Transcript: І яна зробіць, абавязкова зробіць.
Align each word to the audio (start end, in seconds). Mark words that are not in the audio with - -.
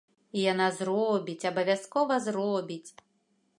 І 0.37 0.45
яна 0.45 0.69
зробіць, 0.77 1.47
абавязкова 1.51 2.19
зробіць. 2.31 2.89